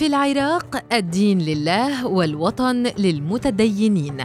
[0.00, 4.24] في العراق الدين لله والوطن للمتدينين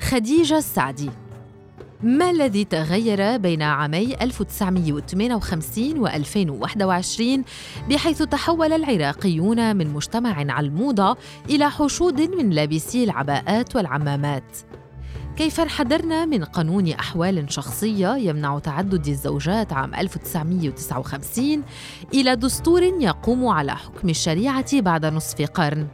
[0.00, 1.10] خديجة السعدي
[2.02, 7.44] ما الذي تغير بين عامي 1958 و 2021
[7.90, 11.02] بحيث تحول العراقيون من مجتمع على
[11.50, 14.56] إلى حشود من لابسي العباءات والعمامات؟
[15.36, 21.62] كيف انحدرنا من قانون أحوال شخصية يمنع تعدد الزوجات عام 1959
[22.14, 25.86] إلى دستور يقوم على حكم الشريعة بعد نصف قرن؟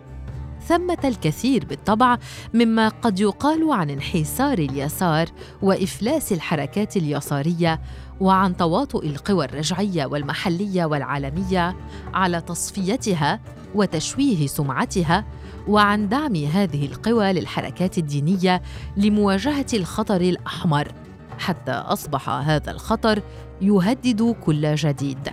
[0.68, 2.18] ثمة الكثير بالطبع
[2.54, 5.28] مما قد يقال عن انحسار اليسار
[5.62, 7.80] وإفلاس الحركات اليسارية
[8.20, 11.76] وعن تواطؤ القوى الرجعية والمحلية والعالمية
[12.14, 13.40] على تصفيتها
[13.74, 15.24] وتشويه سمعتها
[15.68, 18.62] وعن دعم هذه القوى للحركات الدينية
[18.96, 20.92] لمواجهة الخطر الأحمر
[21.38, 23.22] حتى أصبح هذا الخطر
[23.60, 25.28] يهدد كل جديد.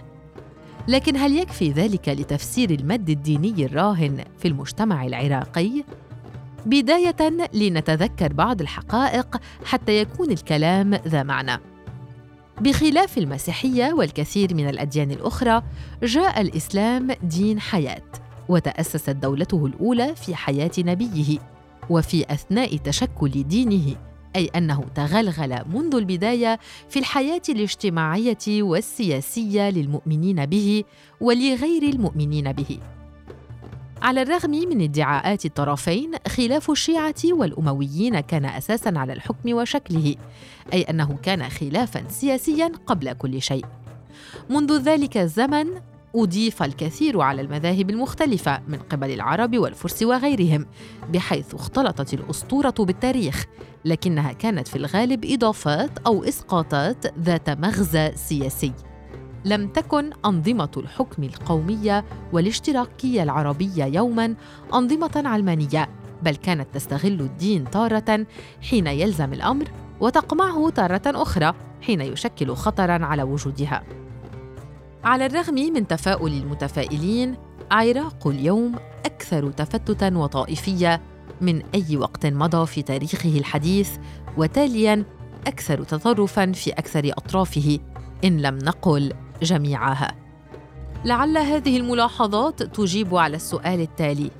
[0.87, 5.83] لكن هل يكفي ذلك لتفسير المد الديني الراهن في المجتمع العراقي؟
[6.65, 11.61] بداية لنتذكر بعض الحقائق حتى يكون الكلام ذا معنى.
[12.61, 15.63] بخلاف المسيحية والكثير من الأديان الأخرى
[16.03, 18.26] جاء الإسلام دين حياة.
[18.49, 21.39] وتأسست دولته الأولى في حياة نبيه
[21.89, 23.95] وفي أثناء تشكل دينه
[24.35, 26.59] أي أنه تغلغل منذ البداية
[26.89, 30.83] في الحياة الاجتماعية والسياسية للمؤمنين به
[31.21, 32.79] ولغير المؤمنين به.
[34.01, 40.15] على الرغم من ادعاءات الطرفين خلاف الشيعة والأمويين كان أساساً على الحكم وشكله،
[40.73, 43.65] أي أنه كان خلافاً سياسياً قبل كل شيء.
[44.49, 45.67] منذ ذلك الزمن
[46.17, 50.65] أضيف الكثير على المذاهب المختلفة من قبل العرب والفرس وغيرهم
[51.13, 53.45] بحيث اختلطت الأسطورة بالتاريخ
[53.85, 58.73] لكنها كانت في الغالب إضافات أو إسقاطات ذات مغزى سياسي.
[59.45, 64.35] لم تكن أنظمة الحكم القومية والاشتراكية العربية يوماً
[64.73, 65.89] أنظمة علمانية
[66.23, 68.25] بل كانت تستغل الدين تارة
[68.69, 69.65] حين يلزم الأمر
[69.99, 73.83] وتقمعه تارة أخرى حين يشكل خطراً على وجودها.
[75.07, 77.35] على الرغم من تفاؤل المتفائلين
[77.71, 78.75] عراق اليوم
[79.05, 81.01] أكثر تفتتا وطائفية
[81.41, 83.89] من أي وقت مضى في تاريخه الحديث
[84.37, 85.03] وتاليا
[85.47, 87.79] أكثر تطرفا في أكثر أطرافه
[88.23, 90.15] إن لم نقل جميعها.
[91.05, 94.31] لعل هذه الملاحظات تجيب على السؤال التالي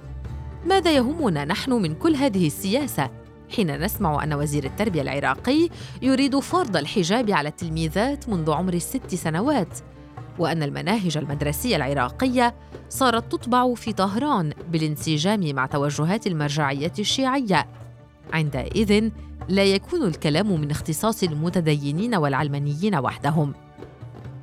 [0.66, 3.10] ماذا يهمنا نحن من كل هذه السياسة؟
[3.56, 5.70] حين نسمع أن وزير التربية العراقي
[6.02, 9.80] يريد فرض الحجاب على التلميذات منذ عمر الست سنوات
[10.40, 12.56] وأن المناهج المدرسية العراقية
[12.90, 17.68] صارت تطبع في طهران بالانسجام مع توجهات المرجعية الشيعية.
[18.34, 19.10] عندئذ
[19.50, 23.54] لا يكون الكلام من اختصاص المتدينين والعلمانيين وحدهم.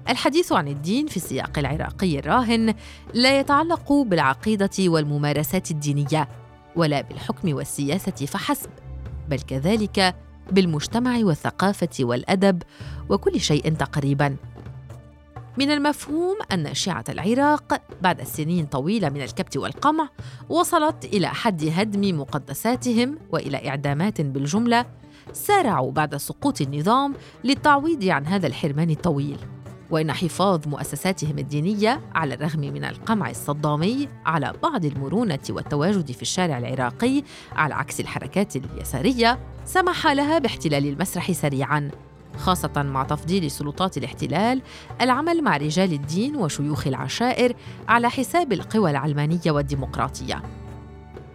[0.08, 2.74] الحديث عن الدين في السياق العراقي الراهن
[3.14, 6.28] لا يتعلق بالعقيدة والممارسات الدينية
[6.76, 8.70] ولا بالحكم والسياسة فحسب
[9.28, 10.14] بل كذلك
[10.52, 12.62] بالمجتمع والثقافة والأدب
[13.08, 14.36] وكل شيء تقريبا.
[15.58, 20.08] من المفهوم أن شيعة العراق بعد سنين طويلة من الكبت والقمع
[20.48, 24.86] وصلت إلى حد هدم مقدساتهم وإلى إعدامات بالجملة
[25.32, 29.38] سارعوا بعد سقوط النظام للتعويض عن هذا الحرمان الطويل.
[29.90, 36.58] وإن حفاظ مؤسساتهم الدينية على الرغم من القمع الصدامي على بعض المرونة والتواجد في الشارع
[36.58, 37.22] العراقي
[37.52, 41.90] على عكس الحركات اليسارية سمح لها باحتلال المسرح سريعاً.
[42.38, 44.62] خاصة مع تفضيل سلطات الاحتلال
[45.00, 47.54] العمل مع رجال الدين وشيوخ العشائر
[47.88, 50.42] على حساب القوى العلمانية والديمقراطية.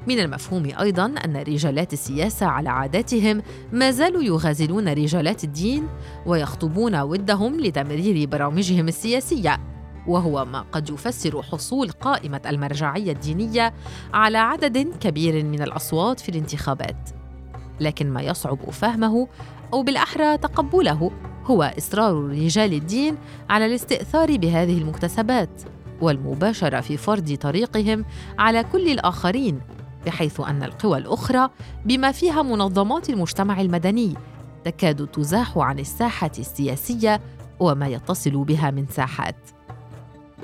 [0.07, 5.88] من المفهوم أيضاً أن رجالات السياسة على عاداتهم ما زالوا يغازلون رجالات الدين
[6.25, 9.59] ويخطبون ودهم لتمرير برامجهم السياسية
[10.07, 13.74] وهو ما قد يفسر حصول قائمة المرجعية الدينية
[14.13, 17.19] على عدد كبير من الأصوات في الانتخابات.
[17.79, 19.27] لكن ما يصعب فهمه
[19.73, 21.11] أو بالأحرى تقبله
[21.45, 23.17] هو إصرار رجال الدين
[23.49, 25.61] على الاستئثار بهذه المكتسبات
[26.01, 28.05] والمباشرة في فرض طريقهم
[28.39, 29.61] على كل الآخرين
[30.05, 31.49] بحيث أن القوى الأخرى
[31.85, 34.15] بما فيها منظمات المجتمع المدني
[34.65, 37.21] تكاد تزاح عن الساحة السياسية
[37.59, 39.35] وما يتصل بها من ساحات.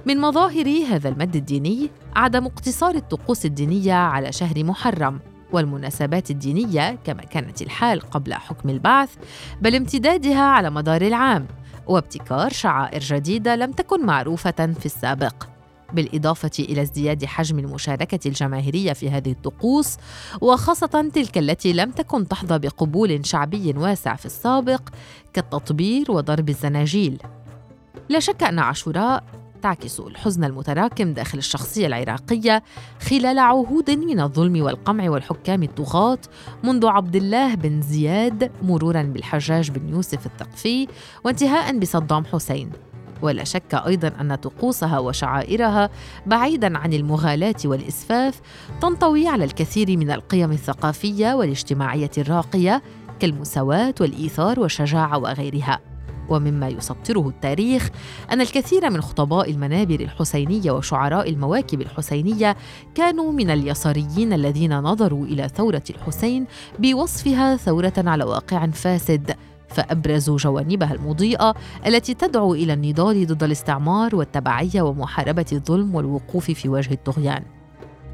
[0.06, 5.20] من مظاهر هذا المد الديني عدم اقتصار الطقوس الدينية على شهر محرم.
[5.52, 9.10] والمناسبات الدينية كما كانت الحال قبل حكم البعث
[9.62, 11.48] بل امتدادها على مدار العام
[11.88, 15.34] وابتكار شعائر جديدة لم تكن معروفة في السابق.
[15.94, 19.98] بالإضافة إلى ازدياد حجم المشاركة الجماهيرية في هذه الطقوس
[20.42, 24.82] وخاصة تلك التي لم تكن تحظى بقبول شعبي واسع في السابق
[25.34, 27.22] كالتطبير وضرب الزناجيل.
[28.10, 29.24] لا شك أن عاشوراء
[29.66, 32.64] تعكس الحزن المتراكم داخل الشخصية العراقية
[33.10, 36.18] خلال عهود من الظلم والقمع والحكام الطغاة
[36.64, 40.88] منذ عبد الله بن زياد مرورا بالحجاج بن يوسف الثقفي
[41.24, 42.72] وانتهاء بصدام حسين.
[43.22, 45.90] ولا شك أيضا أن طقوسها وشعائرها
[46.26, 48.42] بعيدا عن المغالاة والإسفاف
[48.82, 52.82] تنطوي على الكثير من القيم الثقافية والاجتماعية الراقية
[53.20, 55.95] كالمساواة والإيثار والشجاعة وغيرها.
[56.30, 57.90] ومما يسطره التاريخ
[58.32, 62.56] أن الكثير من خطباء المنابر الحسينية وشعراء المواكب الحسينية
[62.96, 66.46] كانوا من اليساريين الذين نظروا إلى ثورة الحسين
[66.80, 69.36] بوصفها ثورة على واقع فاسد
[69.68, 71.56] فأبرزوا جوانبها المضيئة
[71.86, 77.44] التي تدعو إلى النضال ضد الاستعمار والتبعية ومحاربة الظلم والوقوف في وجه الطغيان.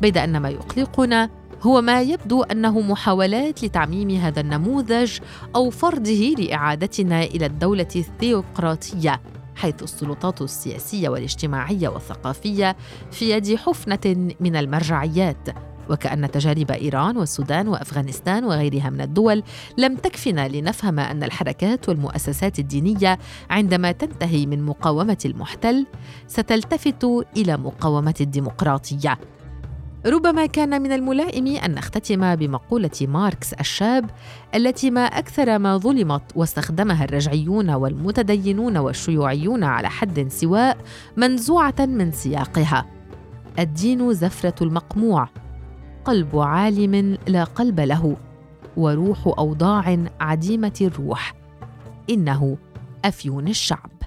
[0.02, 1.30] بيد أن ما يقلقنا
[1.62, 5.19] هو ما يبدو أنه محاولات لتعميم هذا النموذج
[5.56, 9.22] أو فرضه لإعادتنا إلى الدولة الثيوقراطية
[9.56, 12.75] حيث السلطات السياسية والاجتماعية والثقافية
[13.12, 15.50] في يد حفنة من المرجعيات.
[15.90, 19.44] وكأن تجارب إيران والسودان وأفغانستان وغيرها من الدول
[19.78, 23.19] لم تكفنا لنفهم أن الحركات والمؤسسات الدينية
[23.50, 25.86] عندما تنتهي من مقاومة المحتل
[26.28, 27.06] ستلتفت
[27.38, 29.19] إلى مقاومة الديمقراطية.
[30.06, 34.09] ربما كان من الملائم أن نختتم بمقولة ماركس الشاب
[34.56, 40.77] التي ما أكثر ما ظلمت واستخدمها الرجعيون والمتدينون والشيوعيون على حد سواء
[41.18, 42.86] منزوعة من سياقها.
[43.59, 45.30] الدين زفرة المقموع
[46.06, 48.18] قلب عالم لا قلب له
[48.77, 51.33] وروح أوضاع عديمة الروح.
[52.09, 52.57] إنه
[53.06, 54.00] أفيون الشعب.